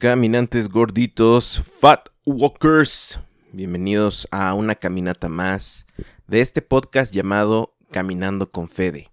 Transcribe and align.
Caminantes 0.00 0.70
gorditos, 0.70 1.62
fat 1.78 2.08
walkers, 2.24 3.20
bienvenidos 3.52 4.26
a 4.30 4.54
una 4.54 4.74
caminata 4.74 5.28
más 5.28 5.86
de 6.26 6.40
este 6.40 6.62
podcast 6.62 7.14
llamado 7.14 7.76
Caminando 7.90 8.50
con 8.50 8.70
Fede. 8.70 9.10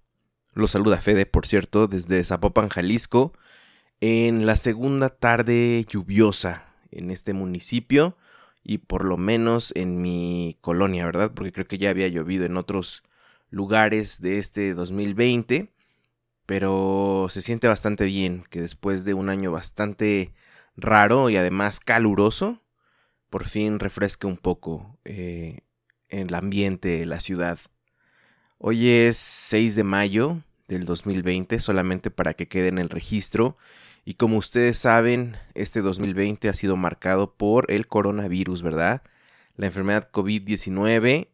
Los 0.53 0.71
saluda 0.71 1.01
Fede, 1.01 1.25
por 1.25 1.45
cierto, 1.45 1.87
desde 1.87 2.23
Zapopan, 2.23 2.69
Jalisco, 2.69 3.33
en 3.99 4.45
la 4.45 4.55
segunda 4.55 5.09
tarde 5.09 5.85
lluviosa 5.89 6.67
en 6.91 7.11
este 7.11 7.33
municipio 7.33 8.15
y 8.63 8.77
por 8.77 9.03
lo 9.03 9.17
menos 9.17 9.73
en 9.75 10.01
mi 10.01 10.57
colonia, 10.61 11.05
¿verdad? 11.05 11.33
Porque 11.35 11.51
creo 11.51 11.67
que 11.67 11.79
ya 11.79 11.89
había 11.89 12.07
llovido 12.07 12.45
en 12.45 12.55
otros 12.55 13.03
lugares 13.49 14.21
de 14.21 14.39
este 14.39 14.73
2020, 14.73 15.69
pero 16.45 17.27
se 17.29 17.41
siente 17.41 17.67
bastante 17.67 18.05
bien 18.05 18.45
que 18.49 18.61
después 18.61 19.03
de 19.03 19.15
un 19.15 19.27
año 19.27 19.51
bastante 19.51 20.33
raro 20.77 21.29
y 21.29 21.35
además 21.35 21.79
caluroso, 21.79 22.61
por 23.29 23.43
fin 23.43 23.79
refresque 23.79 24.27
un 24.27 24.37
poco 24.37 24.97
eh, 25.03 25.61
el 26.07 26.33
ambiente 26.33 27.05
la 27.05 27.19
ciudad. 27.19 27.59
Hoy 28.59 28.89
es 28.89 29.17
6 29.17 29.75
de 29.75 29.83
mayo 29.83 30.41
del 30.67 30.85
2020, 30.85 31.59
solamente 31.59 32.11
para 32.11 32.33
que 32.33 32.47
quede 32.47 32.69
en 32.69 32.77
el 32.77 32.89
registro. 32.89 33.57
Y 34.05 34.13
como 34.13 34.37
ustedes 34.37 34.77
saben, 34.77 35.35
este 35.53 35.81
2020 35.81 36.47
ha 36.49 36.53
sido 36.53 36.77
marcado 36.77 37.35
por 37.35 37.69
el 37.71 37.87
coronavirus, 37.87 38.61
¿verdad? 38.63 39.03
La 39.55 39.65
enfermedad 39.67 40.09
COVID-19 40.11 41.27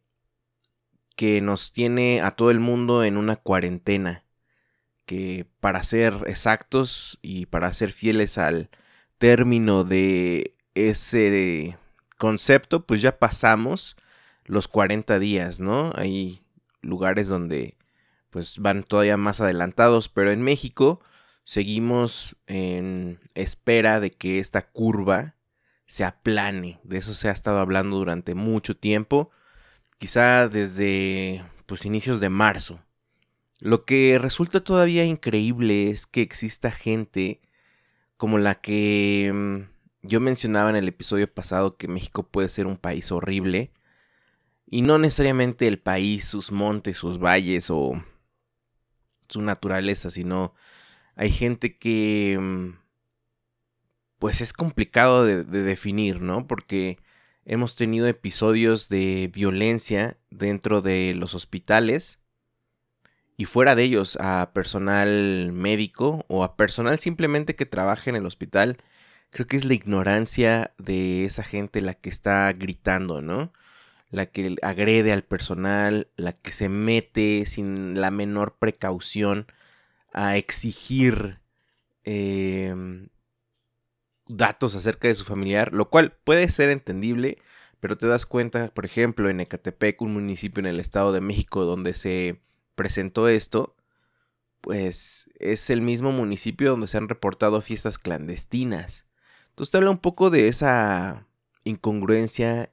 que 1.15 1.41
nos 1.41 1.71
tiene 1.71 2.21
a 2.21 2.31
todo 2.31 2.49
el 2.49 2.59
mundo 2.59 3.03
en 3.03 3.17
una 3.17 3.35
cuarentena. 3.35 4.25
Que 5.05 5.45
para 5.59 5.83
ser 5.83 6.13
exactos 6.27 7.19
y 7.21 7.45
para 7.45 7.71
ser 7.73 7.91
fieles 7.91 8.37
al, 8.37 8.69
término 9.17 9.83
de 9.83 10.55
ese 10.75 11.77
concepto, 12.17 12.85
pues 12.85 13.01
ya 13.01 13.19
pasamos 13.19 13.95
los 14.45 14.67
40 14.67 15.19
días, 15.19 15.59
¿no? 15.59 15.91
Hay 15.95 16.41
lugares 16.81 17.27
donde 17.27 17.77
pues 18.29 18.59
van 18.59 18.83
todavía 18.83 19.17
más 19.17 19.41
adelantados, 19.41 20.09
pero 20.09 20.31
en 20.31 20.41
México 20.41 21.01
seguimos 21.43 22.35
en 22.47 23.19
espera 23.35 23.99
de 23.99 24.11
que 24.11 24.39
esta 24.39 24.61
curva 24.61 25.35
se 25.85 26.03
aplane. 26.03 26.79
De 26.83 26.97
eso 26.97 27.13
se 27.13 27.29
ha 27.29 27.31
estado 27.31 27.59
hablando 27.59 27.97
durante 27.97 28.33
mucho 28.35 28.75
tiempo, 28.75 29.29
quizá 29.99 30.47
desde 30.49 31.43
pues 31.65 31.85
inicios 31.85 32.19
de 32.19 32.29
marzo. 32.29 32.79
Lo 33.59 33.85
que 33.85 34.17
resulta 34.19 34.63
todavía 34.63 35.05
increíble 35.05 35.89
es 35.89 36.05
que 36.07 36.21
exista 36.21 36.71
gente 36.71 37.41
como 38.17 38.37
la 38.37 38.55
que 38.55 39.31
mm, 39.33 40.07
yo 40.07 40.19
mencionaba 40.19 40.69
en 40.69 40.75
el 40.75 40.87
episodio 40.87 41.31
pasado 41.33 41.77
que 41.77 41.87
México 41.87 42.23
puede 42.23 42.49
ser 42.49 42.67
un 42.67 42.77
país 42.77 43.11
horrible. 43.11 43.71
Y 44.67 44.81
no 44.81 44.97
necesariamente 44.97 45.67
el 45.67 45.79
país, 45.79 46.25
sus 46.25 46.51
montes, 46.51 46.97
sus 46.97 47.19
valles 47.19 47.69
o 47.69 47.93
su 49.29 49.41
naturaleza, 49.41 50.09
sino 50.09 50.53
hay 51.15 51.31
gente 51.31 51.77
que 51.77 52.37
mm, 52.39 52.77
pues 54.19 54.41
es 54.41 54.53
complicado 54.53 55.25
de, 55.25 55.43
de, 55.43 55.63
definir, 55.63 56.21
¿no? 56.21 56.47
Porque 56.47 56.97
hemos 57.45 57.75
tenido 57.75 58.07
episodios 58.07 58.89
de 58.89 59.29
violencia 59.33 60.17
dentro 60.31 60.81
de 60.81 61.13
los 61.15 61.35
hospitales 61.35 62.22
y 63.37 63.45
fuera 63.45 63.75
de 63.75 63.83
ellos 63.83 64.17
a 64.21 64.51
personal 64.53 65.51
médico 65.53 66.25
o 66.27 66.43
a 66.43 66.55
personal 66.55 66.99
simplemente 66.99 67.55
que 67.55 67.65
trabaje 67.65 68.09
en 68.09 68.15
el 68.15 68.25
hospital, 68.25 68.77
creo 69.31 69.47
que 69.47 69.57
es 69.57 69.65
la 69.65 69.73
ignorancia 69.73 70.73
de 70.77 71.25
esa 71.25 71.43
gente 71.43 71.81
la 71.81 71.95
que 71.95 72.09
está 72.09 72.51
gritando, 72.53 73.21
¿no? 73.21 73.51
La 74.11 74.27
que 74.27 74.55
agrede 74.61 75.11
al 75.11 75.23
personal, 75.23 76.07
la 76.17 76.33
que 76.33 76.51
se 76.51 76.69
mete 76.69 77.45
sin 77.45 77.99
la 77.99 78.11
menor 78.11 78.57
precaución 78.59 79.47
a 80.13 80.37
exigir 80.37 81.39
em, 82.03 83.09
datos 84.27 84.75
acerca 84.75 85.07
de 85.07 85.15
su 85.15 85.25
familiar, 85.25 85.73
lo 85.73 85.89
cual 85.89 86.13
puede 86.23 86.49
ser 86.49 86.69
entendible, 86.69 87.39
pero 87.79 87.97
te 87.97 88.07
das 88.07 88.25
cuenta, 88.25 88.73
por 88.73 88.85
ejemplo, 88.85 89.29
en 89.29 89.39
Ecatepec, 89.41 90.01
un 90.01 90.13
municipio 90.13 90.61
en 90.61 90.67
el 90.67 90.79
Estado 90.79 91.11
de 91.11 91.21
México 91.21 91.65
donde 91.65 91.93
se 91.93 92.41
presentó 92.75 93.27
esto, 93.27 93.75
pues 94.61 95.29
es 95.39 95.69
el 95.69 95.81
mismo 95.81 96.13
municipio 96.13 96.71
donde 96.71 96.87
se 96.87 96.97
han 96.97 97.09
reportado 97.09 97.61
fiestas 97.61 97.99
clandestinas. 97.99 99.05
Entonces 99.49 99.71
te 99.71 99.77
habla 99.77 99.89
un 99.89 99.97
poco 99.97 100.29
de 100.29 100.47
esa 100.47 101.27
incongruencia 101.65 102.71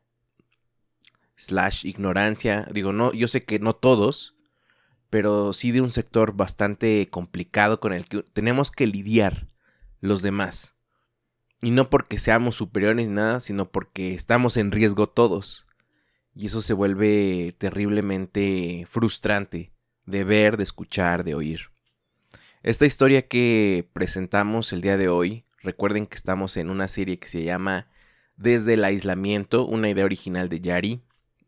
slash 1.36 1.84
ignorancia. 1.84 2.68
Digo, 2.72 2.92
no, 2.92 3.12
yo 3.12 3.26
sé 3.26 3.44
que 3.44 3.58
no 3.58 3.74
todos, 3.74 4.36
pero 5.10 5.52
sí 5.52 5.72
de 5.72 5.80
un 5.80 5.90
sector 5.90 6.34
bastante 6.34 7.08
complicado 7.10 7.80
con 7.80 7.92
el 7.92 8.06
que 8.06 8.22
tenemos 8.22 8.70
que 8.70 8.86
lidiar 8.86 9.48
los 10.00 10.22
demás. 10.22 10.76
Y 11.60 11.72
no 11.72 11.90
porque 11.90 12.20
seamos 12.20 12.54
superiores 12.54 13.08
ni 13.08 13.12
nada, 13.12 13.40
sino 13.40 13.70
porque 13.70 14.14
estamos 14.14 14.56
en 14.56 14.70
riesgo 14.70 15.08
todos. 15.08 15.66
Y 16.34 16.46
eso 16.46 16.62
se 16.62 16.72
vuelve 16.72 17.52
terriblemente 17.58 18.86
frustrante 18.88 19.72
de 20.06 20.24
ver, 20.24 20.56
de 20.56 20.64
escuchar, 20.64 21.24
de 21.24 21.34
oír. 21.34 21.70
Esta 22.62 22.86
historia 22.86 23.26
que 23.26 23.88
presentamos 23.92 24.72
el 24.72 24.82
día 24.82 24.96
de 24.96 25.08
hoy, 25.08 25.44
recuerden 25.62 26.06
que 26.06 26.16
estamos 26.16 26.56
en 26.56 26.68
una 26.68 26.88
serie 26.88 27.18
que 27.18 27.28
se 27.28 27.42
llama 27.42 27.88
Desde 28.36 28.74
el 28.74 28.84
aislamiento, 28.84 29.64
una 29.64 29.88
idea 29.88 30.04
original 30.04 30.48
de 30.48 30.60
Yari, 30.60 31.00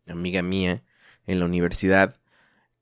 amiga 0.07 0.43
mía, 0.43 0.83
en 1.27 1.39
la 1.39 1.45
universidad, 1.45 2.19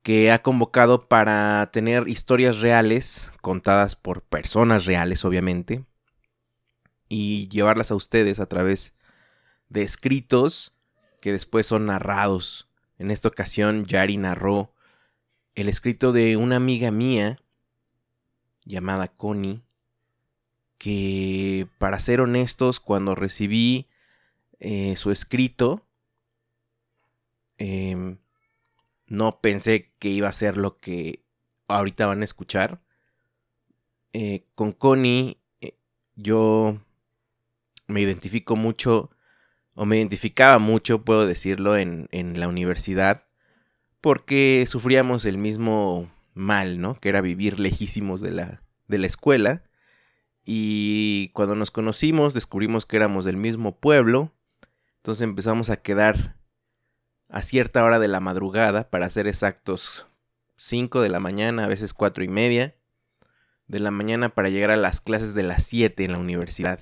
que 0.01 0.31
ha 0.31 0.41
convocado 0.41 1.07
para 1.07 1.69
tener 1.71 2.07
historias 2.07 2.59
reales, 2.59 3.31
contadas 3.41 3.95
por 3.95 4.23
personas 4.23 4.85
reales, 4.85 5.25
obviamente, 5.25 5.85
y 7.07 7.49
llevarlas 7.49 7.91
a 7.91 7.95
ustedes 7.95 8.39
a 8.39 8.45
través 8.45 8.93
de 9.69 9.83
escritos 9.83 10.73
que 11.21 11.31
después 11.31 11.67
son 11.67 11.85
narrados. 11.85 12.69
En 12.97 13.11
esta 13.11 13.27
ocasión, 13.27 13.85
Yari 13.85 14.17
narró 14.17 14.73
el 15.55 15.69
escrito 15.69 16.11
de 16.11 16.37
una 16.37 16.55
amiga 16.55 16.91
mía 16.91 17.39
llamada 18.65 19.07
Connie, 19.07 19.61
que 20.77 21.67
para 21.77 21.99
ser 21.99 22.21
honestos, 22.21 22.79
cuando 22.79 23.15
recibí 23.15 23.87
eh, 24.59 24.95
su 24.97 25.11
escrito, 25.11 25.85
em, 27.57 28.17
no 29.07 29.41
pensé 29.41 29.91
que 29.99 30.09
iba 30.09 30.29
a 30.29 30.33
ser 30.33 30.57
lo 30.57 30.79
que 30.79 31.23
ahorita 31.67 32.07
van 32.07 32.21
a 32.21 32.25
escuchar. 32.25 32.81
Eh, 34.13 34.45
con 34.55 34.71
Connie 34.71 35.37
eh, 35.61 35.75
yo 36.15 36.79
me 37.87 38.01
identifico 38.01 38.55
mucho, 38.55 39.11
o 39.75 39.85
me 39.85 39.97
identificaba 39.97 40.59
mucho, 40.59 41.03
puedo 41.03 41.27
decirlo, 41.27 41.77
en, 41.77 42.07
en 42.11 42.39
la 42.39 42.47
universidad 42.47 43.25
porque 44.01 44.65
sufríamos 44.67 45.25
el 45.25 45.37
mismo 45.37 46.11
mal, 46.33 46.79
¿no? 46.79 46.99
Que 46.99 47.09
era 47.09 47.21
vivir 47.21 47.59
lejísimos 47.59 48.19
de 48.21 48.31
la, 48.31 48.61
de 48.87 48.97
la 48.97 49.07
escuela. 49.07 49.63
Y 50.43 51.29
cuando 51.29 51.55
nos 51.55 51.71
conocimos 51.71 52.33
descubrimos 52.33 52.85
que 52.85 52.97
éramos 52.97 53.25
del 53.25 53.37
mismo 53.37 53.77
pueblo. 53.77 54.31
Entonces 54.97 55.21
empezamos 55.21 55.69
a 55.69 55.77
quedar 55.77 56.35
a 57.29 57.41
cierta 57.41 57.83
hora 57.83 57.99
de 57.99 58.09
la 58.09 58.19
madrugada, 58.19 58.89
para 58.89 59.09
ser 59.09 59.27
exactos, 59.27 60.05
5 60.57 61.01
de 61.01 61.09
la 61.09 61.19
mañana, 61.19 61.63
a 61.63 61.67
veces 61.67 61.93
cuatro 61.93 62.23
y 62.23 62.27
media 62.27 62.75
de 63.67 63.79
la 63.79 63.89
mañana 63.89 64.29
para 64.29 64.49
llegar 64.49 64.69
a 64.69 64.75
las 64.75 64.99
clases 64.99 65.33
de 65.33 65.43
las 65.43 65.63
7 65.63 66.03
en 66.03 66.11
la 66.11 66.17
universidad. 66.17 66.79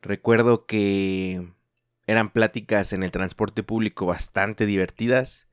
Recuerdo 0.00 0.64
que 0.64 1.52
eran 2.06 2.30
pláticas 2.30 2.94
en 2.94 3.02
el 3.02 3.12
transporte 3.12 3.62
público 3.62 4.06
bastante 4.06 4.64
divertidas 4.64 5.46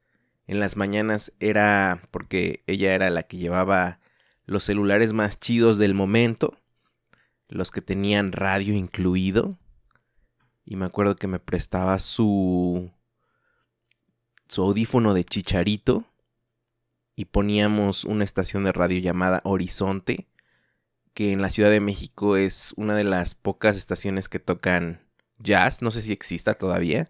en 0.49 0.59
las 0.59 0.75
mañanas 0.75 1.31
era 1.39 2.01
porque 2.09 2.63
ella 2.65 2.95
era 2.95 3.11
la 3.11 3.21
que 3.21 3.37
llevaba 3.37 3.99
los 4.47 4.63
celulares 4.63 5.13
más 5.13 5.39
chidos 5.39 5.77
del 5.77 5.93
momento, 5.93 6.57
los 7.49 7.69
que 7.69 7.83
tenían 7.83 8.31
radio 8.31 8.73
incluido. 8.73 9.59
Y 10.65 10.75
me 10.75 10.85
acuerdo 10.85 11.17
que 11.17 11.27
me 11.27 11.37
prestaba 11.37 11.99
su 11.99 12.91
su 14.47 14.63
audífono 14.63 15.13
de 15.13 15.23
chicharito 15.23 16.05
y 17.15 17.25
poníamos 17.25 18.03
una 18.03 18.23
estación 18.23 18.63
de 18.63 18.71
radio 18.71 18.97
llamada 18.97 19.41
Horizonte, 19.43 20.29
que 21.13 21.31
en 21.31 21.43
la 21.43 21.51
Ciudad 21.51 21.69
de 21.69 21.79
México 21.79 22.37
es 22.37 22.73
una 22.75 22.95
de 22.95 23.03
las 23.03 23.35
pocas 23.35 23.77
estaciones 23.77 24.29
que 24.29 24.39
tocan 24.39 24.99
jazz, 25.37 25.83
no 25.83 25.91
sé 25.91 26.01
si 26.01 26.11
exista 26.11 26.55
todavía 26.55 27.07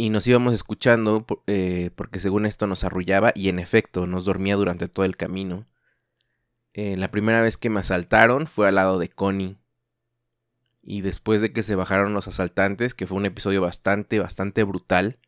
y 0.00 0.10
nos 0.10 0.26
íbamos 0.28 0.54
escuchando 0.54 1.26
eh, 1.48 1.90
porque 1.96 2.20
según 2.20 2.46
esto 2.46 2.68
nos 2.68 2.84
arrullaba 2.84 3.32
y 3.34 3.48
en 3.48 3.58
efecto 3.58 4.06
nos 4.06 4.24
dormía 4.24 4.54
durante 4.54 4.86
todo 4.88 5.04
el 5.04 5.16
camino. 5.16 5.66
Eh, 6.72 6.96
la 6.96 7.10
primera 7.10 7.42
vez 7.42 7.56
que 7.58 7.68
me 7.68 7.80
asaltaron 7.80 8.46
fue 8.46 8.68
al 8.68 8.76
lado 8.76 9.00
de 9.00 9.08
Connie. 9.08 9.58
Y 10.82 11.00
después 11.00 11.42
de 11.42 11.52
que 11.52 11.64
se 11.64 11.74
bajaron 11.74 12.14
los 12.14 12.28
asaltantes, 12.28 12.94
que 12.94 13.08
fue 13.08 13.18
un 13.18 13.26
episodio 13.26 13.60
bastante, 13.60 14.20
bastante 14.20 14.62
brutal, 14.62 15.18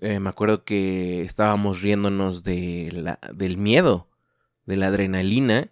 eh, 0.00 0.20
me 0.20 0.30
acuerdo 0.30 0.64
que 0.64 1.20
estábamos 1.22 1.82
riéndonos 1.82 2.42
del 2.42 3.56
miedo, 3.58 4.08
de 4.64 4.76
la 4.76 4.86
adrenalina, 4.86 5.70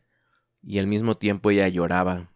y 0.63 0.79
al 0.79 0.87
mismo 0.87 1.15
tiempo 1.15 1.51
ella 1.51 1.69
lloraba. 1.69 2.31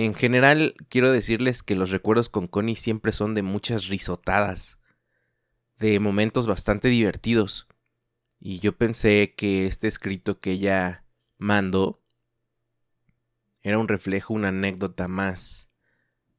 En 0.00 0.14
general, 0.14 0.76
quiero 0.90 1.10
decirles 1.10 1.64
que 1.64 1.74
los 1.74 1.90
recuerdos 1.90 2.28
con 2.28 2.46
Connie 2.46 2.76
siempre 2.76 3.10
son 3.10 3.34
de 3.34 3.42
muchas 3.42 3.88
risotadas, 3.88 4.78
de 5.76 5.98
momentos 5.98 6.46
bastante 6.46 6.86
divertidos. 6.86 7.66
Y 8.38 8.60
yo 8.60 8.76
pensé 8.78 9.34
que 9.36 9.66
este 9.66 9.88
escrito 9.88 10.38
que 10.38 10.52
ella 10.52 11.04
mandó 11.36 12.00
era 13.62 13.76
un 13.76 13.88
reflejo, 13.88 14.34
una 14.34 14.50
anécdota 14.50 15.08
más 15.08 15.72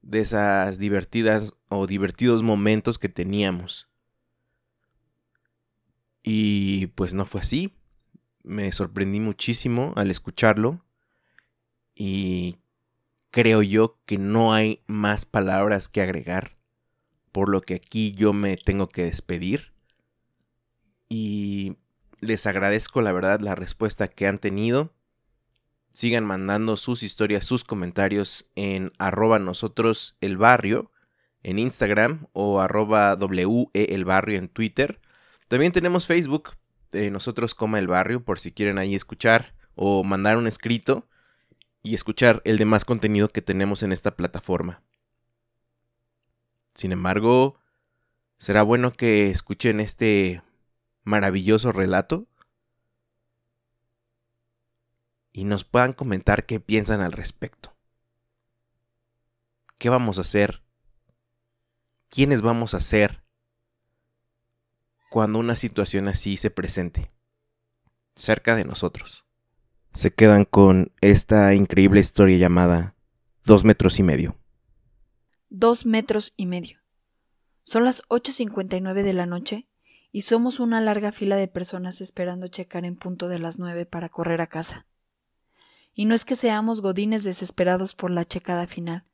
de 0.02 0.22
esas 0.22 0.80
divertidas 0.80 1.54
o 1.68 1.86
divertidos 1.86 2.44
momentos 2.44 2.98
que 2.98 3.10
teníamos. 3.10 3.90
Y 6.24 6.88
pues 6.96 7.14
no 7.14 7.26
fue 7.26 7.42
así. 7.42 7.76
Me 8.42 8.72
sorprendí 8.72 9.20
muchísimo 9.20 9.92
al 9.98 10.12
escucharlo 10.12 10.86
y 11.94 12.59
creo 13.32 13.62
yo 13.62 14.00
que 14.06 14.18
no 14.18 14.54
hay 14.54 14.84
más 14.88 15.26
palabras 15.26 15.90
que 15.90 16.02
agregar, 16.02 16.58
por 17.32 17.50
lo 17.50 17.62
que 17.62 17.76
aquí 17.76 18.14
yo 18.14 18.34
me 18.34 18.58
tengo 18.58 18.90
que 18.90 19.04
despedir. 19.04 19.74
Y 21.08 21.78
les 22.20 22.46
agradezco 22.48 23.02
la 23.02 23.12
verdad 23.12 23.40
la 23.40 23.56
respuesta 23.56 24.08
que 24.08 24.28
han 24.28 24.40
tenido. 24.40 24.94
Sigan 25.92 26.26
mandando 26.26 26.78
sus 26.78 27.02
historias, 27.02 27.46
sus 27.46 27.64
comentarios 27.64 28.48
en 28.56 28.92
arroba 29.00 29.40
nosotros 29.40 30.16
el 30.22 30.38
barrio 30.38 30.92
en 31.42 31.58
Instagram 31.58 32.28
o 32.34 32.60
arroba 32.62 33.16
WE 33.16 33.70
el 33.74 34.06
barrio 34.06 34.38
en 34.38 34.50
Twitter. 34.50 35.00
También 35.48 35.72
tenemos 35.72 36.06
Facebook, 36.06 36.58
de 36.92 37.10
nosotros 37.12 37.56
coma 37.56 37.80
el 37.80 37.88
barrio, 37.88 38.24
por 38.24 38.40
si 38.40 38.52
quieren 38.52 38.78
ahí 38.78 38.94
escuchar 38.94 39.56
o 39.76 40.04
mandar 40.04 40.38
un 40.38 40.48
escrito 40.48 41.08
y 41.82 41.96
escuchar 41.96 42.42
el 42.46 42.58
demás 42.58 42.86
contenido 42.86 43.30
que 43.30 43.42
tenemos 43.42 43.84
en 43.84 43.92
esta 43.92 44.16
plataforma. 44.16 44.84
Sin 46.76 46.92
embargo, 46.92 47.60
será 48.38 48.64
bueno 48.64 48.92
que 48.92 49.30
escuchen 49.30 49.80
este 49.80 50.42
maravilloso 51.04 51.72
relato 51.72 52.28
y 55.32 55.46
nos 55.46 55.64
puedan 55.64 55.94
comentar 55.94 56.46
qué 56.46 56.60
piensan 56.60 57.02
al 57.02 57.12
respecto. 57.12 57.76
¿Qué 59.78 59.90
vamos 59.90 60.18
a 60.18 60.22
hacer? 60.22 60.62
¿Quiénes 62.10 62.42
vamos 62.42 62.74
a 62.74 62.82
ser 62.82 63.24
cuando 65.10 65.40
una 65.40 65.56
situación 65.56 66.08
así 66.08 66.38
se 66.38 66.52
presente 66.52 67.12
cerca 68.16 68.56
de 68.56 68.66
nosotros? 68.66 69.29
Se 69.92 70.12
quedan 70.14 70.46
con 70.46 70.92
esta 71.02 71.54
increíble 71.54 72.00
historia 72.00 72.38
llamada 72.38 72.96
Dos 73.46 73.64
metros 73.64 73.98
y 74.00 74.04
medio. 74.04 74.38
Dos 75.50 75.86
metros 75.86 76.34
y 76.38 76.46
medio. 76.46 76.80
Son 77.64 77.84
las 77.84 78.04
8.59 78.10 79.02
de 79.02 79.14
la 79.14 79.26
noche 79.26 79.68
y 80.12 80.22
somos 80.22 80.60
una 80.60 80.82
larga 80.82 81.12
fila 81.12 81.36
de 81.36 81.48
personas 81.48 82.02
esperando 82.02 82.48
checar 82.48 82.86
en 82.86 82.96
punto 82.96 83.28
de 83.28 83.40
las 83.40 83.58
nueve 83.58 83.86
para 83.86 84.10
correr 84.10 84.42
a 84.42 84.48
casa. 84.48 84.88
Y 85.94 86.06
no 86.06 86.14
es 86.14 86.26
que 86.26 86.36
seamos 86.36 86.82
godines 86.82 87.24
desesperados 87.24 87.96
por 87.96 88.12
la 88.12 88.26
checada 88.26 88.68
final, 88.68 89.06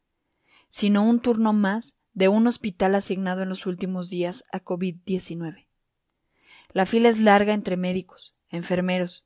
sino 0.69 1.04
un 1.04 1.19
turno 1.19 1.54
más 1.54 1.98
de 2.13 2.28
un 2.28 2.48
hospital 2.48 2.95
asignado 2.95 3.44
en 3.44 3.50
los 3.50 3.66
últimos 3.66 4.10
días 4.10 4.44
a 4.51 4.63
COVID-19. 4.63 5.68
La 6.71 6.86
fila 6.86 7.10
es 7.10 7.19
larga 7.19 7.54
entre 7.54 7.78
médicos, 7.78 8.36
enfermeros, 8.50 9.25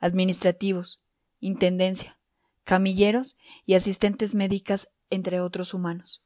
administrativos, 0.00 1.00
intendencia, 1.38 2.18
camilleros 2.64 3.36
y 3.64 3.74
asistentes 3.74 4.34
médicas, 4.34 4.90
entre 5.10 5.40
otros 5.40 5.74
humanos. 5.74 6.22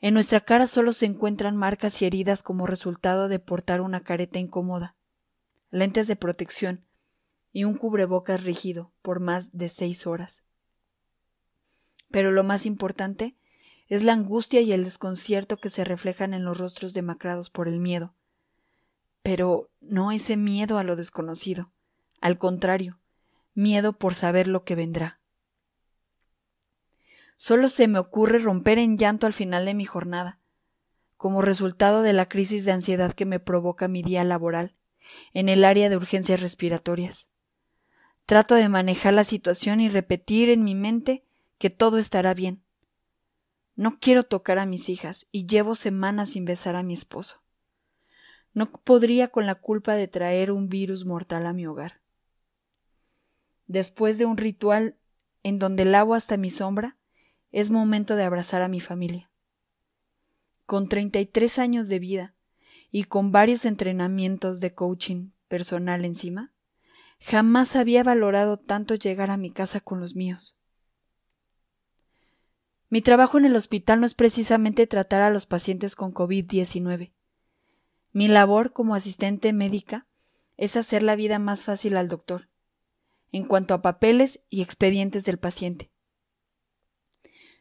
En 0.00 0.14
nuestra 0.14 0.40
cara 0.40 0.66
solo 0.66 0.92
se 0.92 1.06
encuentran 1.06 1.56
marcas 1.56 2.02
y 2.02 2.06
heridas 2.06 2.42
como 2.42 2.66
resultado 2.66 3.28
de 3.28 3.38
portar 3.38 3.80
una 3.80 4.02
careta 4.02 4.38
incómoda, 4.38 4.94
lentes 5.70 6.06
de 6.06 6.16
protección 6.16 6.84
y 7.52 7.64
un 7.64 7.74
cubrebocas 7.74 8.44
rígido 8.44 8.92
por 9.00 9.20
más 9.20 9.56
de 9.56 9.68
seis 9.68 10.06
horas. 10.06 10.42
Pero 12.10 12.30
lo 12.30 12.44
más 12.44 12.66
importante 12.66 13.36
es 13.88 14.02
la 14.02 14.12
angustia 14.12 14.60
y 14.60 14.72
el 14.72 14.84
desconcierto 14.84 15.56
que 15.56 15.70
se 15.70 15.84
reflejan 15.84 16.34
en 16.34 16.44
los 16.44 16.58
rostros 16.58 16.92
demacrados 16.92 17.50
por 17.50 17.68
el 17.68 17.80
miedo. 17.80 18.14
Pero 19.22 19.70
no 19.80 20.12
ese 20.12 20.36
miedo 20.36 20.78
a 20.78 20.84
lo 20.84 20.96
desconocido, 20.96 21.72
al 22.20 22.38
contrario, 22.38 22.98
miedo 23.54 23.94
por 23.94 24.14
saber 24.14 24.48
lo 24.48 24.64
que 24.64 24.74
vendrá. 24.74 25.20
Solo 27.36 27.68
se 27.68 27.88
me 27.88 27.98
ocurre 27.98 28.38
romper 28.38 28.78
en 28.78 28.96
llanto 28.96 29.26
al 29.26 29.32
final 29.32 29.64
de 29.64 29.74
mi 29.74 29.84
jornada, 29.84 30.38
como 31.16 31.42
resultado 31.42 32.02
de 32.02 32.12
la 32.12 32.28
crisis 32.28 32.64
de 32.64 32.72
ansiedad 32.72 33.12
que 33.12 33.26
me 33.26 33.40
provoca 33.40 33.88
mi 33.88 34.02
día 34.02 34.24
laboral 34.24 34.74
en 35.32 35.48
el 35.48 35.64
área 35.64 35.88
de 35.88 35.96
urgencias 35.96 36.40
respiratorias. 36.40 37.28
Trato 38.24 38.54
de 38.54 38.68
manejar 38.68 39.14
la 39.14 39.24
situación 39.24 39.80
y 39.80 39.88
repetir 39.88 40.50
en 40.50 40.64
mi 40.64 40.74
mente 40.74 41.24
que 41.58 41.70
todo 41.70 41.98
estará 41.98 42.34
bien. 42.34 42.62
No 43.76 43.98
quiero 44.00 44.24
tocar 44.24 44.58
a 44.58 44.66
mis 44.66 44.88
hijas 44.88 45.26
y 45.30 45.46
llevo 45.46 45.74
semanas 45.74 46.30
sin 46.30 46.44
besar 46.44 46.76
a 46.76 46.82
mi 46.82 46.94
esposo. 46.94 47.42
No 48.52 48.72
podría 48.72 49.28
con 49.28 49.46
la 49.46 49.54
culpa 49.54 49.94
de 49.94 50.08
traer 50.08 50.50
un 50.50 50.68
virus 50.68 51.04
mortal 51.04 51.46
a 51.46 51.52
mi 51.52 51.66
hogar 51.66 52.00
después 53.66 54.18
de 54.18 54.26
un 54.26 54.36
ritual 54.36 54.96
en 55.42 55.58
donde 55.58 55.84
lavo 55.84 56.14
hasta 56.14 56.36
mi 56.36 56.50
sombra, 56.50 56.96
es 57.52 57.70
momento 57.70 58.16
de 58.16 58.24
abrazar 58.24 58.62
a 58.62 58.68
mi 58.68 58.80
familia. 58.80 59.30
Con 60.66 60.88
33 60.88 61.58
años 61.58 61.88
de 61.88 61.98
vida 61.98 62.34
y 62.90 63.04
con 63.04 63.30
varios 63.32 63.64
entrenamientos 63.64 64.60
de 64.60 64.74
coaching 64.74 65.30
personal 65.48 66.04
encima, 66.04 66.52
jamás 67.20 67.76
había 67.76 68.02
valorado 68.02 68.58
tanto 68.58 68.94
llegar 68.94 69.30
a 69.30 69.36
mi 69.36 69.50
casa 69.50 69.80
con 69.80 70.00
los 70.00 70.16
míos. 70.16 70.58
Mi 72.88 73.02
trabajo 73.02 73.38
en 73.38 73.44
el 73.44 73.56
hospital 73.56 74.00
no 74.00 74.06
es 74.06 74.14
precisamente 74.14 74.86
tratar 74.86 75.22
a 75.22 75.30
los 75.30 75.46
pacientes 75.46 75.96
con 75.96 76.12
COVID-19. 76.12 77.12
Mi 78.12 78.28
labor 78.28 78.72
como 78.72 78.94
asistente 78.94 79.52
médica 79.52 80.06
es 80.56 80.76
hacer 80.76 81.02
la 81.02 81.16
vida 81.16 81.38
más 81.38 81.64
fácil 81.64 81.96
al 81.96 82.08
doctor 82.08 82.48
en 83.36 83.44
cuanto 83.44 83.74
a 83.74 83.82
papeles 83.82 84.40
y 84.48 84.62
expedientes 84.62 85.24
del 85.26 85.38
paciente. 85.38 85.90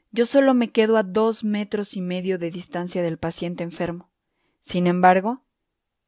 Yo 0.10 0.26
solo 0.26 0.54
me 0.54 0.72
quedo 0.72 0.96
a 0.96 1.04
dos 1.04 1.44
metros 1.44 1.98
y 1.98 2.02
medio 2.02 2.40
de 2.40 2.50
distancia 2.50 3.04
del 3.04 3.18
paciente 3.18 3.64
enfermo. 3.64 4.10
Sin 4.62 4.88
embargo, 4.88 5.44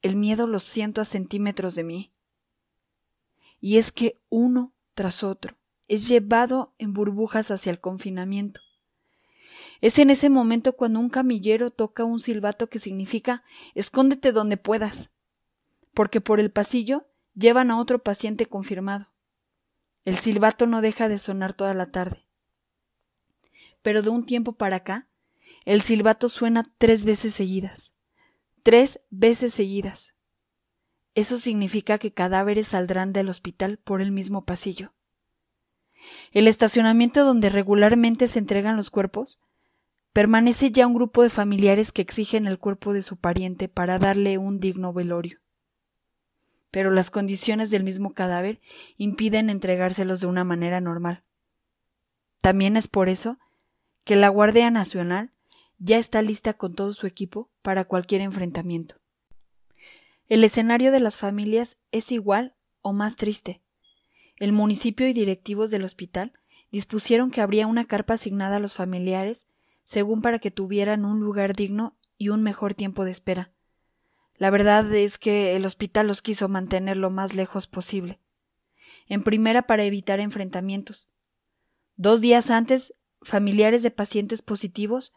el 0.01 0.15
miedo 0.15 0.47
lo 0.47 0.59
siento 0.59 1.01
a 1.01 1.05
centímetros 1.05 1.75
de 1.75 1.83
mí. 1.83 2.13
Y 3.59 3.77
es 3.77 3.91
que 3.91 4.17
uno 4.29 4.71
tras 4.93 5.21
otro 5.25 5.57
es 5.89 6.07
llevado 6.07 6.73
en 6.77 6.93
burbujas 6.93 7.51
hacia 7.51 7.69
el 7.69 7.81
confinamiento. 7.81 8.61
Es 9.81 9.99
en 9.99 10.09
ese 10.09 10.29
momento 10.29 10.77
cuando 10.77 11.01
un 11.01 11.09
camillero 11.09 11.71
toca 11.71 12.05
un 12.05 12.19
silbato 12.19 12.69
que 12.69 12.79
significa 12.79 13.43
escóndete 13.75 14.31
donde 14.31 14.55
puedas, 14.55 15.09
porque 15.93 16.21
por 16.21 16.39
el 16.39 16.51
pasillo 16.51 17.05
llevan 17.35 17.69
a 17.69 17.77
otro 17.77 17.99
paciente 17.99 18.45
confirmado. 18.45 19.07
El 20.07 20.15
silbato 20.15 20.67
no 20.67 20.79
deja 20.79 21.09
de 21.09 21.17
sonar 21.17 21.53
toda 21.53 21.73
la 21.73 21.91
tarde. 21.91 22.29
Pero 23.81 24.01
de 24.01 24.09
un 24.09 24.25
tiempo 24.25 24.53
para 24.53 24.77
acá, 24.77 25.09
el 25.65 25.81
silbato 25.81 26.29
suena 26.29 26.63
tres 26.77 27.03
veces 27.03 27.33
seguidas. 27.33 27.91
Tres 28.63 29.01
veces 29.09 29.53
seguidas. 29.53 30.13
Eso 31.13 31.37
significa 31.37 31.97
que 31.97 32.13
cadáveres 32.13 32.69
saldrán 32.69 33.11
del 33.11 33.27
hospital 33.27 33.79
por 33.79 34.01
el 34.01 34.13
mismo 34.13 34.45
pasillo. 34.45 34.93
El 36.31 36.47
estacionamiento 36.47 37.25
donde 37.25 37.49
regularmente 37.49 38.29
se 38.29 38.39
entregan 38.39 38.77
los 38.77 38.89
cuerpos 38.89 39.41
permanece 40.13 40.71
ya 40.71 40.87
un 40.87 40.93
grupo 40.93 41.21
de 41.21 41.29
familiares 41.29 41.91
que 41.91 42.01
exigen 42.01 42.47
el 42.47 42.59
cuerpo 42.59 42.93
de 42.93 43.03
su 43.03 43.17
pariente 43.17 43.67
para 43.67 43.97
darle 43.97 44.37
un 44.37 44.61
digno 44.61 44.93
velorio 44.93 45.41
pero 46.77 46.91
las 46.91 47.09
condiciones 47.09 47.71
del 47.71 47.83
mismo 47.83 48.13
cadáver 48.13 48.61
impiden 48.97 49.49
entregárselos 49.49 50.19
de 50.19 50.27
una 50.27 50.43
manera 50.43 50.79
normal. 50.79 51.23
También 52.39 52.77
es 52.77 52.87
por 52.87 53.09
eso 53.09 53.39
que 54.03 54.15
la 54.15 54.29
Guardia 54.29 54.69
Nacional 54.69 55.31
ya 55.79 55.97
está 55.97 56.21
lista 56.21 56.53
con 56.53 56.75
todo 56.75 56.93
su 56.93 57.07
equipo 57.07 57.49
para 57.63 57.85
cualquier 57.85 58.21
enfrentamiento. 58.21 58.97
El 60.27 60.43
escenario 60.43 60.91
de 60.91 60.99
las 60.99 61.17
familias 61.17 61.79
es 61.91 62.11
igual 62.11 62.53
o 62.83 62.93
más 62.93 63.15
triste. 63.15 63.63
El 64.35 64.51
municipio 64.51 65.07
y 65.07 65.13
directivos 65.13 65.71
del 65.71 65.83
hospital 65.83 66.33
dispusieron 66.71 67.31
que 67.31 67.41
habría 67.41 67.65
una 67.65 67.85
carpa 67.85 68.13
asignada 68.13 68.57
a 68.57 68.59
los 68.59 68.75
familiares, 68.75 69.47
según 69.83 70.21
para 70.21 70.37
que 70.37 70.51
tuvieran 70.51 71.05
un 71.05 71.21
lugar 71.21 71.55
digno 71.55 71.97
y 72.19 72.29
un 72.29 72.43
mejor 72.43 72.75
tiempo 72.75 73.03
de 73.03 73.09
espera. 73.13 73.51
La 74.37 74.49
verdad 74.51 74.93
es 74.93 75.17
que 75.17 75.55
el 75.55 75.65
hospital 75.65 76.07
los 76.07 76.21
quiso 76.21 76.47
mantener 76.47 76.97
lo 76.97 77.09
más 77.09 77.33
lejos 77.33 77.67
posible. 77.67 78.19
En 79.07 79.23
primera 79.23 79.63
para 79.63 79.83
evitar 79.83 80.19
enfrentamientos. 80.19 81.09
Dos 81.95 82.21
días 82.21 82.51
antes, 82.51 82.93
familiares 83.21 83.81
de 83.81 83.91
pacientes 83.91 84.41
positivos 84.41 85.13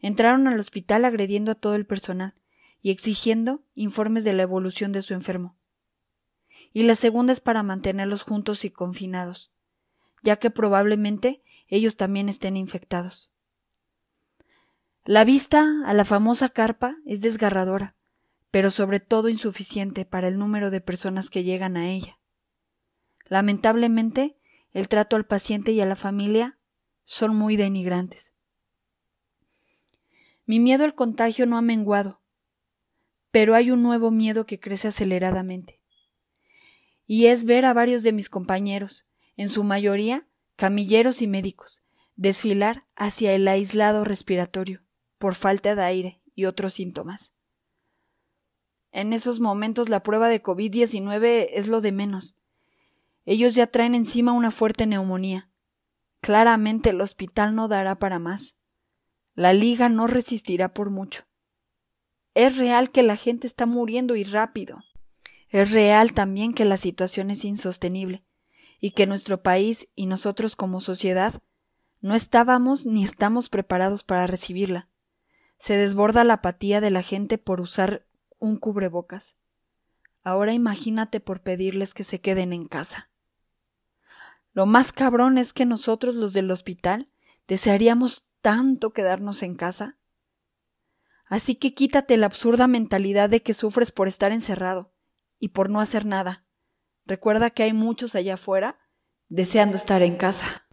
entraron 0.00 0.48
al 0.48 0.58
hospital 0.58 1.04
agrediendo 1.04 1.52
a 1.52 1.54
todo 1.54 1.74
el 1.74 1.86
personal 1.86 2.34
y 2.82 2.90
exigiendo 2.90 3.64
informes 3.74 4.24
de 4.24 4.32
la 4.32 4.42
evolución 4.42 4.92
de 4.92 5.02
su 5.02 5.14
enfermo. 5.14 5.56
Y 6.72 6.82
la 6.82 6.94
segunda 6.94 7.32
es 7.32 7.40
para 7.40 7.62
mantenerlos 7.62 8.22
juntos 8.22 8.64
y 8.64 8.70
confinados, 8.70 9.52
ya 10.22 10.36
que 10.36 10.50
probablemente 10.50 11.42
ellos 11.68 11.96
también 11.96 12.28
estén 12.28 12.56
infectados. 12.56 13.32
La 15.04 15.24
vista 15.24 15.82
a 15.84 15.94
la 15.94 16.04
famosa 16.04 16.48
carpa 16.48 16.96
es 17.06 17.20
desgarradora, 17.20 17.95
pero 18.56 18.70
sobre 18.70 19.00
todo 19.00 19.28
insuficiente 19.28 20.06
para 20.06 20.28
el 20.28 20.38
número 20.38 20.70
de 20.70 20.80
personas 20.80 21.28
que 21.28 21.44
llegan 21.44 21.76
a 21.76 21.90
ella. 21.90 22.18
Lamentablemente, 23.28 24.38
el 24.72 24.88
trato 24.88 25.16
al 25.16 25.26
paciente 25.26 25.72
y 25.72 25.82
a 25.82 25.84
la 25.84 25.94
familia 25.94 26.58
son 27.04 27.36
muy 27.36 27.56
denigrantes. 27.56 28.32
Mi 30.46 30.58
miedo 30.58 30.84
al 30.84 30.94
contagio 30.94 31.44
no 31.44 31.58
ha 31.58 31.60
menguado, 31.60 32.22
pero 33.30 33.54
hay 33.54 33.70
un 33.70 33.82
nuevo 33.82 34.10
miedo 34.10 34.46
que 34.46 34.58
crece 34.58 34.88
aceleradamente. 34.88 35.82
Y 37.04 37.26
es 37.26 37.44
ver 37.44 37.66
a 37.66 37.74
varios 37.74 38.04
de 38.04 38.12
mis 38.12 38.30
compañeros, 38.30 39.06
en 39.36 39.50
su 39.50 39.64
mayoría 39.64 40.28
camilleros 40.56 41.20
y 41.20 41.26
médicos, 41.26 41.84
desfilar 42.14 42.86
hacia 42.94 43.34
el 43.34 43.46
aislado 43.48 44.02
respiratorio, 44.04 44.82
por 45.18 45.34
falta 45.34 45.74
de 45.74 45.82
aire 45.82 46.22
y 46.34 46.46
otros 46.46 46.72
síntomas. 46.72 47.35
En 48.96 49.12
esos 49.12 49.40
momentos 49.40 49.90
la 49.90 50.02
prueba 50.02 50.30
de 50.30 50.42
COVID-19 50.42 51.48
es 51.52 51.68
lo 51.68 51.82
de 51.82 51.92
menos. 51.92 52.34
Ellos 53.26 53.54
ya 53.54 53.66
traen 53.66 53.94
encima 53.94 54.32
una 54.32 54.50
fuerte 54.50 54.86
neumonía. 54.86 55.50
Claramente 56.22 56.88
el 56.88 57.02
hospital 57.02 57.54
no 57.54 57.68
dará 57.68 57.98
para 57.98 58.18
más. 58.18 58.54
La 59.34 59.52
liga 59.52 59.90
no 59.90 60.06
resistirá 60.06 60.72
por 60.72 60.88
mucho. 60.88 61.24
Es 62.32 62.56
real 62.56 62.90
que 62.90 63.02
la 63.02 63.16
gente 63.16 63.46
está 63.46 63.66
muriendo 63.66 64.16
y 64.16 64.24
rápido. 64.24 64.82
Es 65.50 65.72
real 65.72 66.14
también 66.14 66.54
que 66.54 66.64
la 66.64 66.78
situación 66.78 67.30
es 67.30 67.44
insostenible 67.44 68.24
y 68.80 68.92
que 68.92 69.06
nuestro 69.06 69.42
país 69.42 69.90
y 69.94 70.06
nosotros 70.06 70.56
como 70.56 70.80
sociedad 70.80 71.34
no 72.00 72.14
estábamos 72.14 72.86
ni 72.86 73.04
estamos 73.04 73.50
preparados 73.50 74.04
para 74.04 74.26
recibirla 74.26 74.88
se 75.58 75.76
desborda 75.76 76.24
la 76.24 76.34
apatía 76.34 76.80
de 76.80 76.90
la 76.90 77.02
gente 77.02 77.38
por 77.38 77.60
usar 77.60 78.05
un 78.38 78.56
cubrebocas. 78.58 79.36
Ahora 80.22 80.52
imagínate 80.52 81.20
por 81.20 81.40
pedirles 81.42 81.94
que 81.94 82.04
se 82.04 82.20
queden 82.20 82.52
en 82.52 82.66
casa. 82.66 83.10
Lo 84.52 84.66
más 84.66 84.92
cabrón 84.92 85.38
es 85.38 85.52
que 85.52 85.66
nosotros 85.66 86.14
los 86.14 86.32
del 86.32 86.50
hospital 86.50 87.10
desearíamos 87.46 88.26
tanto 88.40 88.92
quedarnos 88.92 89.42
en 89.42 89.54
casa. 89.54 89.98
Así 91.26 91.56
que 91.56 91.74
quítate 91.74 92.16
la 92.16 92.26
absurda 92.26 92.66
mentalidad 92.66 93.28
de 93.28 93.42
que 93.42 93.54
sufres 93.54 93.92
por 93.92 94.08
estar 94.08 94.32
encerrado 94.32 94.92
y 95.38 95.48
por 95.48 95.70
no 95.70 95.80
hacer 95.80 96.06
nada. 96.06 96.44
Recuerda 97.04 97.50
que 97.50 97.64
hay 97.64 97.72
muchos 97.72 98.14
allá 98.14 98.34
afuera 98.34 98.78
deseando 99.28 99.76
estar 99.76 100.02
en 100.02 100.16
casa. 100.16 100.65